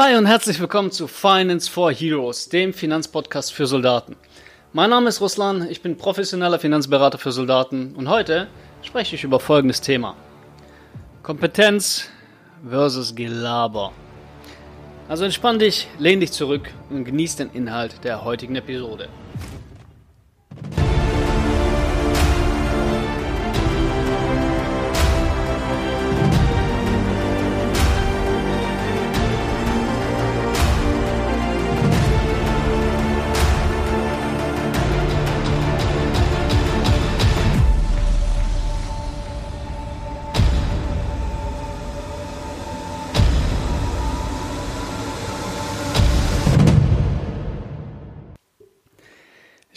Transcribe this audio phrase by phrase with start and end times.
[0.00, 4.14] Hi und herzlich willkommen zu Finance for Heroes, dem Finanzpodcast für Soldaten.
[4.72, 8.46] Mein Name ist Ruslan, ich bin professioneller Finanzberater für Soldaten und heute
[8.82, 10.14] spreche ich über folgendes Thema.
[11.24, 12.08] Kompetenz
[12.70, 13.90] versus Gelaber.
[15.08, 19.08] Also entspann dich, lehn dich zurück und genieß den Inhalt der heutigen Episode.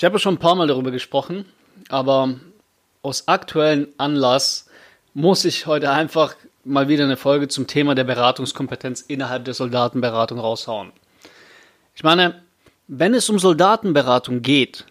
[0.01, 1.45] Ich habe schon ein paar Mal darüber gesprochen,
[1.89, 2.33] aber
[3.03, 4.65] aus aktuellem Anlass
[5.13, 10.39] muss ich heute einfach mal wieder eine Folge zum Thema der Beratungskompetenz innerhalb der Soldatenberatung
[10.39, 10.91] raushauen.
[11.93, 12.41] Ich meine,
[12.87, 14.85] wenn es um Soldatenberatung geht,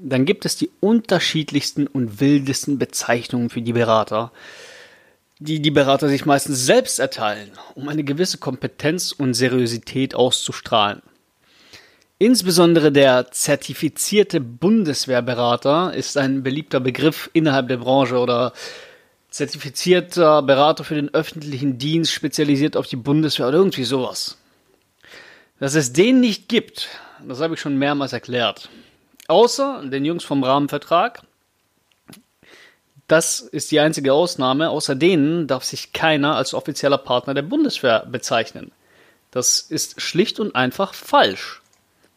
[0.00, 4.30] dann gibt es die unterschiedlichsten und wildesten Bezeichnungen für die Berater,
[5.40, 11.02] die die Berater sich meistens selbst erteilen, um eine gewisse Kompetenz und Seriosität auszustrahlen.
[12.22, 18.52] Insbesondere der zertifizierte Bundeswehrberater ist ein beliebter Begriff innerhalb der Branche oder
[19.30, 24.38] zertifizierter Berater für den öffentlichen Dienst, spezialisiert auf die Bundeswehr oder irgendwie sowas.
[25.58, 26.90] Dass es den nicht gibt,
[27.26, 28.68] das habe ich schon mehrmals erklärt.
[29.26, 31.22] Außer den Jungs vom Rahmenvertrag.
[33.08, 34.70] Das ist die einzige Ausnahme.
[34.70, 38.70] Außer denen darf sich keiner als offizieller Partner der Bundeswehr bezeichnen.
[39.32, 41.61] Das ist schlicht und einfach falsch.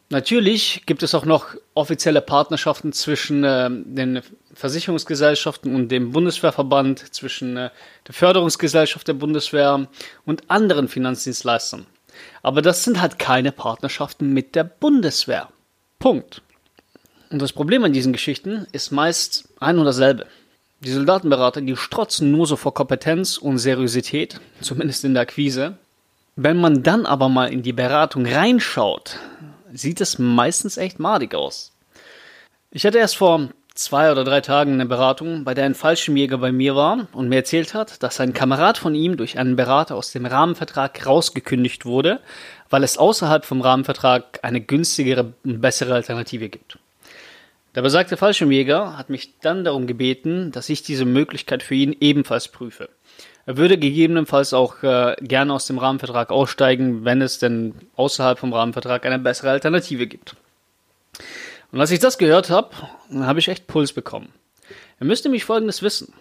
[0.10, 4.22] Natürlich gibt es auch noch offizielle Partnerschaften zwischen äh, den
[4.54, 7.70] Versicherungsgesellschaften und dem Bundeswehrverband, zwischen äh,
[8.08, 9.88] der Förderungsgesellschaft der Bundeswehr
[10.26, 11.88] und anderen Finanzdienstleistern.
[12.44, 15.50] Aber das sind halt keine Partnerschaften mit der Bundeswehr.
[15.98, 16.44] Punkt.
[17.32, 20.28] Und das Problem an diesen Geschichten ist meist ein und dasselbe.
[20.82, 25.80] Die Soldatenberater, die strotzen nur so vor Kompetenz und Seriosität, zumindest in der Akquise.
[26.36, 29.18] Wenn man dann aber mal in die Beratung reinschaut,
[29.76, 31.72] sieht es meistens echt madig aus.
[32.72, 36.52] Ich hatte erst vor zwei oder drei Tagen eine Beratung, bei der ein Fallschirmjäger bei
[36.52, 40.12] mir war und mir erzählt hat, dass ein Kamerad von ihm durch einen Berater aus
[40.12, 42.22] dem Rahmenvertrag rausgekündigt wurde,
[42.70, 46.80] weil es außerhalb vom Rahmenvertrag eine günstigere und bessere Alternative gibt.
[47.76, 52.48] Der besagte Fallschirmjäger hat mich dann darum gebeten, dass ich diese Möglichkeit für ihn ebenfalls
[52.48, 52.90] prüfe.
[53.46, 58.54] Er würde gegebenenfalls auch äh, gerne aus dem Rahmenvertrag aussteigen, wenn es denn außerhalb vom
[58.54, 60.36] Rahmenvertrag eine bessere Alternative gibt.
[61.72, 62.72] Und als ich das gehört habe,
[63.14, 64.34] habe ich echt Puls bekommen.
[65.00, 66.14] Er müsste mich Folgendes wissen.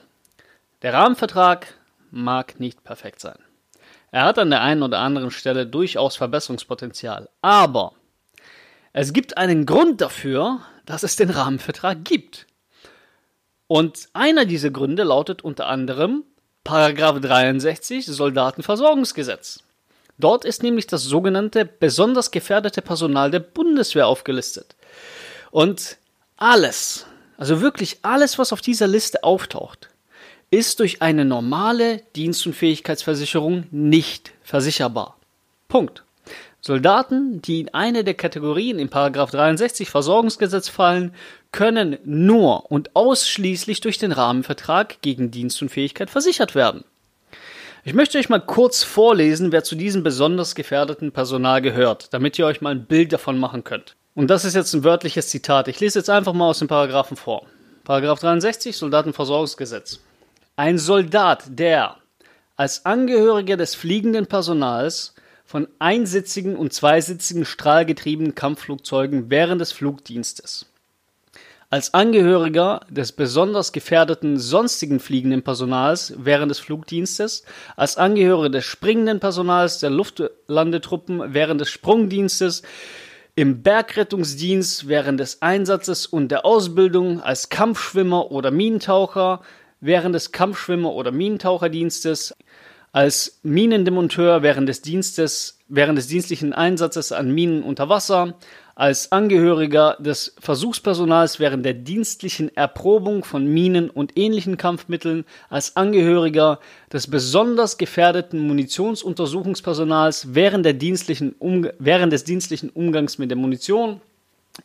[0.83, 1.67] Der Rahmenvertrag
[2.11, 3.39] mag nicht perfekt sein.
[4.11, 7.29] Er hat an der einen oder anderen Stelle durchaus Verbesserungspotenzial.
[7.41, 7.95] Aber
[8.93, 12.47] es gibt einen Grund dafür, dass es den Rahmenvertrag gibt.
[13.67, 16.23] Und einer dieser Gründe lautet unter anderem,
[16.65, 19.63] Paragraph 63 Soldatenversorgungsgesetz.
[20.19, 24.75] Dort ist nämlich das sogenannte besonders gefährdete Personal der Bundeswehr aufgelistet.
[25.51, 25.99] Und
[26.37, 29.91] alles, also wirklich alles, was auf dieser Liste auftaucht,
[30.51, 35.17] ist durch eine normale Dienstunfähigkeitsversicherung nicht versicherbar.
[35.69, 36.05] Punkt.
[36.67, 41.15] Soldaten, die in eine der Kategorien in 63 Versorgungsgesetz fallen,
[41.53, 46.85] können nur und ausschließlich durch den Rahmenvertrag gegen Dienstunfähigkeit versichert werden.
[47.85, 52.47] Ich möchte euch mal kurz vorlesen, wer zu diesem besonders gefährdeten Personal gehört, damit ihr
[52.47, 53.95] euch mal ein Bild davon machen könnt.
[54.15, 55.69] Und das ist jetzt ein wörtliches Zitat.
[55.69, 57.45] Ich lese jetzt einfach mal aus den Paragraphen vor.
[57.85, 60.01] Paragraph 63 Soldatenversorgungsgesetz.
[60.57, 61.99] Ein Soldat, der
[62.57, 65.14] als Angehöriger des fliegenden Personals
[65.55, 70.67] von einsitzigen und zweisitzigen strahlgetriebenen Kampfflugzeugen während des Flugdienstes.
[71.71, 77.45] Als Angehöriger des besonders gefährdeten sonstigen fliegenden Personals während des Flugdienstes,
[77.77, 82.63] als Angehöriger des springenden Personals der Luftlandetruppen während des Sprungdienstes,
[83.37, 89.41] im Bergrettungsdienst während des Einsatzes und der Ausbildung, als Kampfschwimmer oder Minentaucher
[89.81, 92.35] während des Kampfschwimmer- oder Minentaucherdienstes,
[92.95, 98.37] als Minendemonteur während des Dienstes, während des dienstlichen Einsatzes an Minen unter Wasser,
[98.77, 106.61] als Angehöriger des Versuchspersonals während der dienstlichen Erprobung von Minen und ähnlichen Kampfmitteln, als Angehöriger
[106.93, 111.35] des besonders gefährdeten Munitionsuntersuchungspersonals während, der dienstlichen
[111.81, 114.03] während des dienstlichen Umgangs mit der Munition,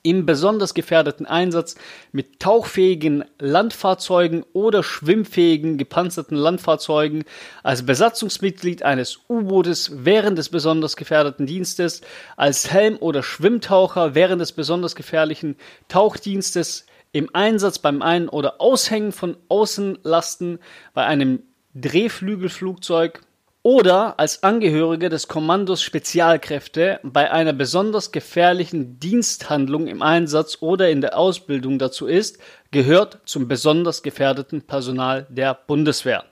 [0.03, 1.75] im besonders gefährdeten Einsatz
[2.11, 7.23] mit tauchfähigen Landfahrzeugen oder schwimmfähigen gepanzerten Landfahrzeugen
[7.63, 12.01] als Besatzungsmitglied eines U-Bootes während des besonders gefährdeten Dienstes,
[12.37, 15.55] als Helm- oder Schwimmtaucher während des besonders gefährlichen
[15.87, 20.59] Tauchdienstes, im Einsatz beim Ein- oder Aushängen von Außenlasten
[20.93, 21.41] bei einem
[21.73, 23.21] Drehflügelflugzeug
[23.61, 31.01] oder als Angehörige des Kommandos Spezialkräfte bei einer besonders gefährlichen Diensthandlung im Einsatz oder in
[31.01, 32.39] der Ausbildung dazu ist,
[32.71, 36.23] gehört zum besonders gefährdeten Personal der Bundeswehr.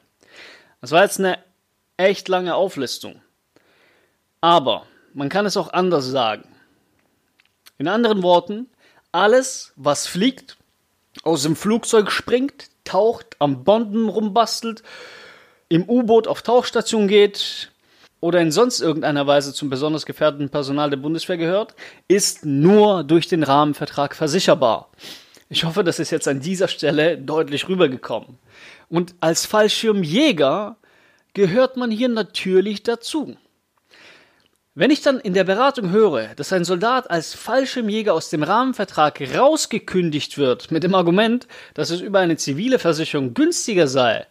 [0.79, 1.37] Das war jetzt eine
[1.97, 3.21] echt lange Auflistung.
[4.39, 6.47] Aber man kann es auch anders sagen.
[7.77, 8.69] In anderen Worten,
[9.11, 10.57] alles, was fliegt,
[11.23, 14.83] aus dem Flugzeug springt, taucht, am Bonden rumbastelt,
[15.69, 17.71] im U-Boot auf Tauchstation geht
[18.19, 21.75] oder in sonst irgendeiner Weise zum besonders gefährdeten Personal der Bundeswehr gehört,
[22.07, 24.89] ist nur durch den Rahmenvertrag versicherbar.
[25.49, 28.37] Ich hoffe, das ist jetzt an dieser Stelle deutlich rübergekommen.
[28.89, 30.77] Und als Fallschirmjäger
[31.33, 33.37] gehört man hier natürlich dazu.
[34.73, 39.21] Wenn ich dann in der Beratung höre, dass ein Soldat als Fallschirmjäger aus dem Rahmenvertrag
[39.35, 44.27] rausgekündigt wird mit dem Argument, dass es über eine zivile Versicherung günstiger sei,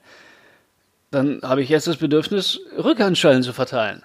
[1.11, 4.03] dann habe ich jetzt das Bedürfnis, Rückhandschellen zu verteilen.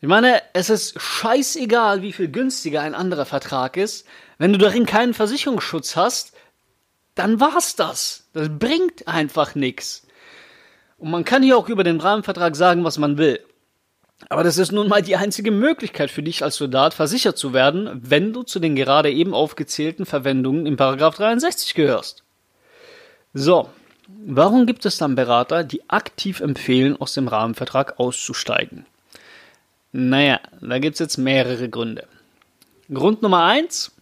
[0.00, 4.06] Ich meine, es ist scheißegal, wie viel günstiger ein anderer Vertrag ist.
[4.38, 6.32] Wenn du darin keinen Versicherungsschutz hast,
[7.16, 8.28] dann war's das.
[8.32, 10.06] Das bringt einfach nichts.
[10.98, 13.40] Und man kann hier auch über den Rahmenvertrag sagen, was man will.
[14.28, 18.00] Aber das ist nun mal die einzige Möglichkeit für dich als Soldat versichert zu werden,
[18.02, 22.24] wenn du zu den gerade eben aufgezählten Verwendungen im Paragraph 63 gehörst.
[23.32, 23.68] So,
[24.10, 28.86] Warum gibt es dann Berater, die aktiv empfehlen, aus dem Rahmenvertrag auszusteigen?
[29.92, 32.06] Naja, da gibt es jetzt mehrere Gründe.
[32.92, 33.92] Grund Nummer eins: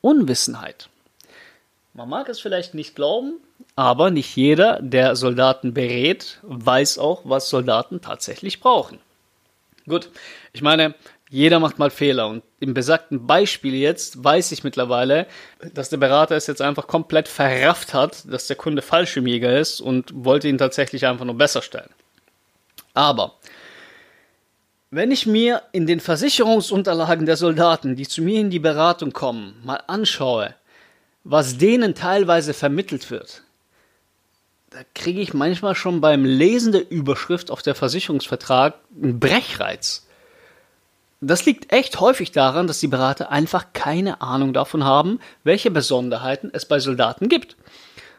[0.00, 0.88] Unwissenheit.
[1.92, 3.34] Man mag es vielleicht nicht glauben,
[3.76, 8.98] aber nicht jeder, der Soldaten berät, weiß auch, was Soldaten tatsächlich brauchen.
[9.86, 10.08] Gut,
[10.54, 10.94] ich meine,
[11.30, 15.26] jeder macht mal Fehler und im besagten Beispiel jetzt weiß ich mittlerweile,
[15.74, 20.12] dass der Berater es jetzt einfach komplett verrafft hat, dass der Kunde Fallschirmjäger ist und
[20.24, 21.90] wollte ihn tatsächlich einfach nur besser stellen.
[22.94, 23.34] Aber
[24.90, 29.60] wenn ich mir in den Versicherungsunterlagen der Soldaten, die zu mir in die Beratung kommen,
[29.62, 30.54] mal anschaue,
[31.24, 33.42] was denen teilweise vermittelt wird,
[34.70, 40.07] da kriege ich manchmal schon beim Lesen der Überschrift auf der Versicherungsvertrag einen Brechreiz.
[41.20, 46.50] Das liegt echt häufig daran, dass die Berater einfach keine Ahnung davon haben, welche Besonderheiten
[46.52, 47.56] es bei Soldaten gibt.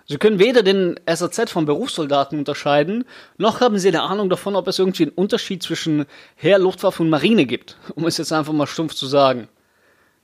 [0.06, 3.06] Sie können weder den SAZ vom Berufssoldaten unterscheiden,
[3.38, 7.10] noch haben sie eine Ahnung davon, ob es irgendwie einen Unterschied zwischen Heer, Luftwaffe und
[7.10, 9.48] Marine gibt, um es jetzt einfach mal stumpf zu sagen.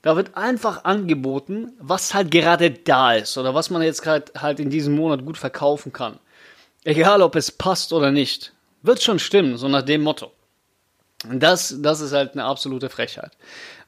[0.02, 4.60] Da wird einfach angeboten, was halt gerade da ist oder was man jetzt gerade halt
[4.60, 6.20] in diesem Monat gut verkaufen kann.
[6.84, 8.54] Egal, ob es passt oder nicht.
[8.84, 10.32] Wird schon stimmen, so nach dem Motto.
[11.24, 13.32] Das, das ist halt eine absolute Frechheit.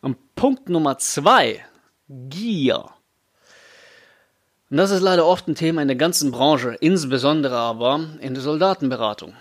[0.01, 1.63] Und Punkt Nummer zwei,
[2.09, 2.85] Gier.
[4.69, 8.44] Und das ist leider oft ein Thema in der ganzen Branche, insbesondere aber in der
[8.44, 9.33] Soldatenberatung.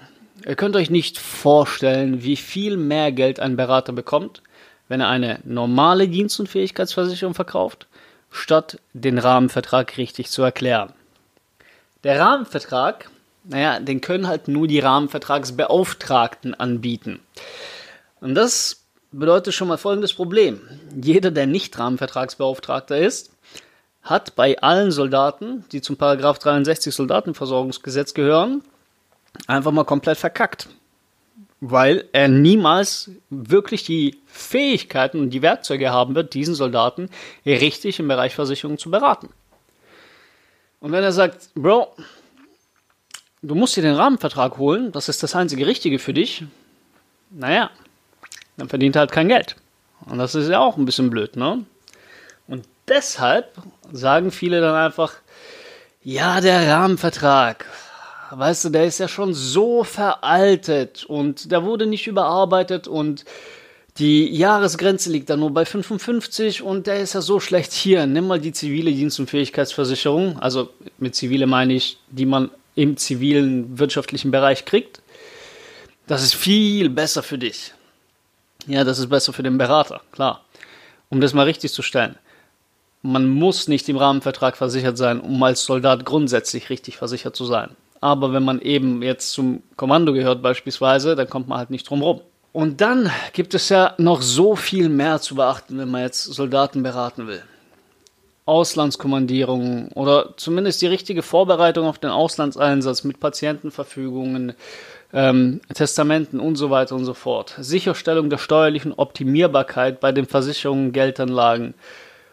[0.45, 4.43] Ihr könnt euch nicht vorstellen, wie viel mehr Geld ein Berater bekommt,
[4.89, 7.89] wenn er eine normale Dienst- und Fähigkeitsversicherung verkauft,
[8.31, 10.93] statt den Rahmenvertrag richtig zu erklären.
[12.05, 13.11] Der Rahmenvertrag,
[13.45, 17.21] naja, den können halt nur die Rahmenvertragsbeauftragten anbieten.
[18.27, 18.83] Und das
[19.13, 20.61] bedeutet schon mal folgendes Problem.
[21.01, 23.31] Jeder, der nicht Rahmenvertragsbeauftragter ist,
[24.03, 28.63] hat bei allen Soldaten, die zum Paragraph 63 Soldatenversorgungsgesetz gehören,
[29.47, 30.69] einfach mal komplett verkackt.
[31.61, 37.11] Weil er niemals wirklich die Fähigkeiten und die Werkzeuge haben wird, diesen Soldaten
[37.47, 39.29] richtig im Bereich Versicherung zu beraten.
[40.81, 41.95] Und wenn er sagt, Bro,
[43.43, 46.43] du musst dir den Rahmenvertrag holen, das ist das einzige Richtige für dich,
[47.31, 47.71] naja,
[48.57, 49.57] dann verdient er halt kein Geld.
[50.07, 51.65] Und das ist ja auch ein bisschen blöd, ne?
[52.47, 53.53] Und deshalb
[53.93, 55.15] sagen viele dann einfach,
[56.03, 57.67] ja, der Rahmenvertrag,
[58.31, 63.25] weißt du, der ist ja schon so veraltet und der wurde nicht überarbeitet und
[63.99, 68.07] die Jahresgrenze liegt da nur bei 55 und der ist ja so schlecht hier.
[68.07, 70.39] Nimm mal die zivile Dienst- und Fähigkeitsversicherung.
[70.39, 75.01] Also mit zivile meine ich, die man im zivilen wirtschaftlichen Bereich kriegt.
[76.07, 77.73] Das ist viel besser für dich.
[78.67, 80.43] Ja, das ist besser für den Berater, klar.
[81.09, 82.17] Um das mal richtig zu stellen.
[83.03, 87.71] Man muss nicht im Rahmenvertrag versichert sein, um als Soldat grundsätzlich richtig versichert zu sein.
[88.01, 92.03] Aber wenn man eben jetzt zum Kommando gehört beispielsweise, dann kommt man halt nicht drum
[92.03, 92.21] rum.
[92.53, 96.83] Und dann gibt es ja noch so viel mehr zu beachten, wenn man jetzt Soldaten
[96.83, 97.43] beraten will.
[98.47, 104.55] Auslandskommandierungen oder zumindest die richtige Vorbereitung auf den Auslandseinsatz mit Patientenverfügungen,
[105.17, 107.55] ähm, Testamenten und so weiter und so fort.
[107.59, 111.73] Sicherstellung der steuerlichen Optimierbarkeit bei den Versicherungen, Geldanlagen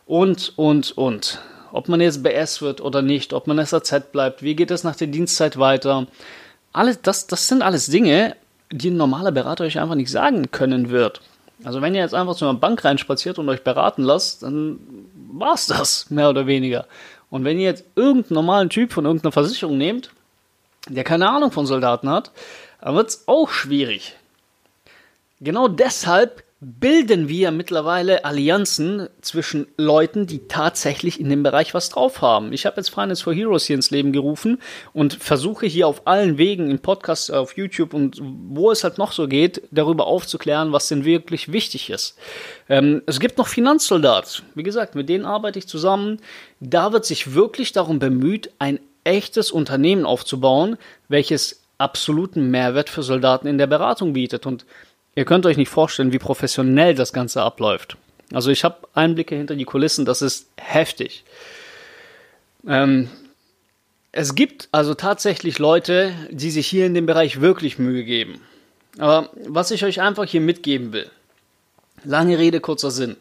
[0.06, 1.40] und, und, und.
[1.72, 4.98] Ob man jetzt BS wird oder nicht, ob man SAZ bleibt, wie geht es nach
[4.98, 6.08] der Dienstzeit weiter.
[6.74, 8.36] Alles, das, das sind alles Dinge,
[8.70, 11.22] die ein normaler Berater euch einfach nicht sagen können wird.
[11.64, 14.78] Also wenn ihr jetzt einfach zu einer Bank reinspaziert und euch beraten lasst, dann
[15.32, 16.86] war's das, mehr oder weniger.
[17.30, 20.12] Und wenn ihr jetzt irgendeinen normalen Typ von irgendeiner Versicherung nehmt,
[20.90, 22.32] der keine Ahnung von Soldaten hat,
[22.84, 24.16] dann wird es auch schwierig.
[25.40, 32.22] Genau deshalb bilden wir mittlerweile Allianzen zwischen Leuten, die tatsächlich in dem Bereich was drauf
[32.22, 32.54] haben.
[32.54, 34.62] Ich habe jetzt Finance for Heroes hier ins Leben gerufen
[34.94, 39.12] und versuche hier auf allen Wegen, in Podcasts, auf YouTube und wo es halt noch
[39.12, 42.18] so geht, darüber aufzuklären, was denn wirklich wichtig ist.
[42.70, 44.44] Ähm, es gibt noch Finanzsoldat.
[44.56, 46.20] Wie gesagt, mit denen arbeite ich zusammen.
[46.62, 50.78] Da wird sich wirklich darum bemüht, ein echtes Unternehmen aufzubauen,
[51.10, 54.46] welches absoluten Mehrwert für Soldaten in der Beratung bietet.
[54.46, 54.66] Und
[55.16, 57.98] ihr könnt euch nicht vorstellen, wie professionell das Ganze abläuft.
[58.32, 61.24] Also ich habe Einblicke hinter die Kulissen, das ist heftig.
[62.68, 63.10] Ähm,
[64.12, 68.42] es gibt also tatsächlich Leute, die sich hier in dem Bereich wirklich Mühe geben.
[68.98, 71.10] Aber was ich euch einfach hier mitgeben will,
[72.04, 73.18] lange Rede, kurzer Sinn,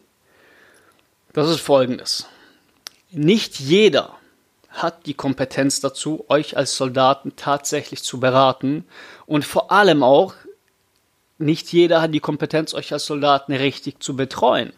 [1.32, 2.26] das ist folgendes.
[3.10, 4.16] Nicht jeder
[4.72, 8.84] hat die Kompetenz dazu, euch als Soldaten tatsächlich zu beraten.
[9.26, 10.34] Und vor allem auch,
[11.38, 14.72] nicht jeder hat die Kompetenz, euch als Soldaten richtig zu betreuen.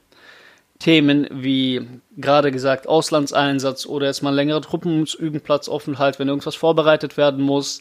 [0.81, 1.87] Themen wie
[2.17, 7.81] gerade gesagt Auslandseinsatz oder jetzt mal längere Truppenübenplatzaufenthalt, wenn irgendwas vorbereitet werden muss.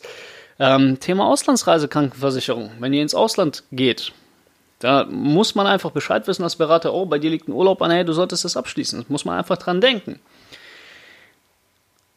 [0.59, 2.71] Ähm, Thema Auslandsreisekrankenversicherung.
[2.79, 4.13] Wenn ihr ins Ausland geht,
[4.79, 7.89] da muss man einfach Bescheid wissen als Berater, oh, bei dir liegt ein Urlaub an,
[7.89, 8.99] hey, du solltest das abschließen.
[8.99, 10.19] Das muss man einfach dran denken.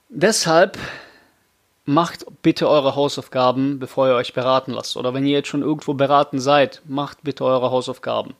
[0.08, 0.78] Deshalb
[1.84, 4.96] macht bitte eure Hausaufgaben, bevor ihr euch beraten lasst.
[4.96, 8.34] Oder wenn ihr jetzt schon irgendwo beraten seid, macht bitte eure Hausaufgaben.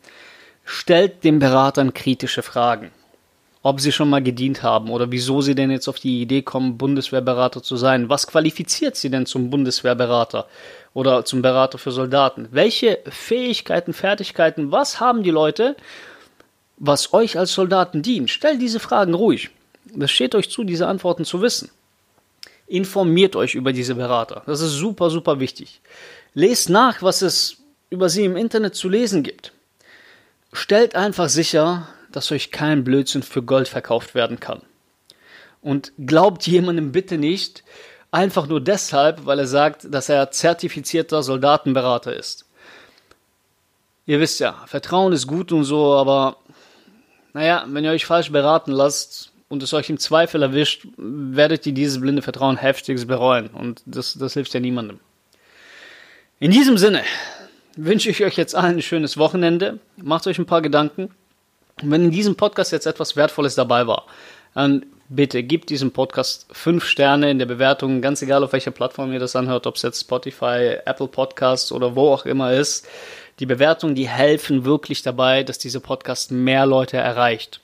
[0.64, 2.92] Stellt den Beratern kritische Fragen.
[3.62, 6.78] Ob sie schon mal gedient haben oder wieso sie denn jetzt auf die Idee kommen,
[6.78, 8.08] Bundeswehrberater zu sein.
[8.08, 10.46] Was qualifiziert sie denn zum Bundeswehrberater
[10.94, 12.46] oder zum Berater für Soldaten?
[12.52, 15.74] Welche Fähigkeiten, Fertigkeiten, was haben die Leute,
[16.76, 18.30] was euch als Soldaten dient?
[18.30, 19.50] Stellt diese Fragen ruhig.
[19.94, 21.70] Das steht euch zu, diese Antworten zu wissen.
[22.66, 24.42] Informiert euch über diese Berater.
[24.46, 25.80] Das ist super, super wichtig.
[26.34, 27.58] Lest nach, was es
[27.90, 29.52] über sie im Internet zu lesen gibt.
[30.52, 34.62] Stellt einfach sicher, dass euch kein Blödsinn für Gold verkauft werden kann.
[35.62, 37.62] Und glaubt jemandem bitte nicht,
[38.10, 42.46] einfach nur deshalb, weil er sagt, dass er zertifizierter Soldatenberater ist.
[44.06, 46.36] Ihr wisst ja, Vertrauen ist gut und so, aber
[47.32, 51.72] naja, wenn ihr euch falsch beraten lasst, und es euch im Zweifel erwischt, werdet ihr
[51.72, 53.48] dieses blinde Vertrauen heftigst bereuen.
[53.48, 55.00] Und das, das hilft ja niemandem.
[56.38, 57.02] In diesem Sinne
[57.76, 59.78] wünsche ich euch jetzt allen ein schönes Wochenende.
[59.96, 61.10] Macht euch ein paar Gedanken.
[61.82, 64.06] Und wenn in diesem Podcast jetzt etwas Wertvolles dabei war,
[64.54, 69.12] dann bitte gebt diesem Podcast fünf Sterne in der Bewertung, ganz egal auf welcher Plattform
[69.12, 72.88] ihr das anhört, ob es jetzt Spotify, Apple Podcasts oder wo auch immer ist.
[73.38, 77.60] Die Bewertungen, die helfen wirklich dabei, dass dieser Podcast mehr Leute erreicht.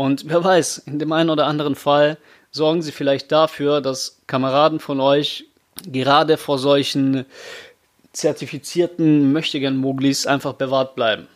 [0.00, 2.16] Und wer weiß, in dem einen oder anderen Fall
[2.50, 5.44] sorgen sie vielleicht dafür, dass Kameraden von euch
[5.84, 7.26] gerade vor solchen
[8.14, 11.28] zertifizierten Möchtegern-Moglis einfach bewahrt bleiben.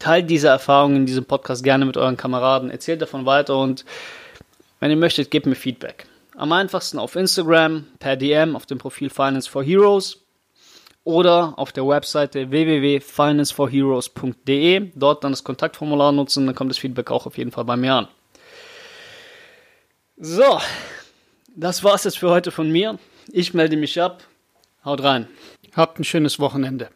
[0.00, 3.84] Teilt diese Erfahrungen in diesem Podcast gerne mit euren Kameraden, erzählt davon weiter und
[4.80, 6.06] wenn ihr möchtet, gebt mir Feedback.
[6.36, 10.18] Am einfachsten auf Instagram, per DM auf dem Profil Finance for Heroes
[11.10, 14.90] oder auf der Webseite www.financeforheroes.de.
[14.94, 17.94] Dort dann das Kontaktformular nutzen, dann kommt das Feedback auch auf jeden Fall bei mir
[17.94, 18.08] an.
[20.16, 20.60] So,
[21.56, 22.98] das war's jetzt für heute von mir.
[23.32, 24.22] Ich melde mich ab.
[24.84, 25.28] Haut rein.
[25.74, 26.90] Habt ein schönes Wochenende.